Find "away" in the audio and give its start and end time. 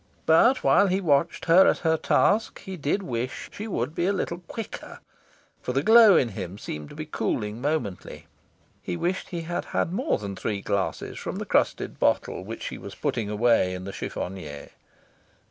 13.29-13.75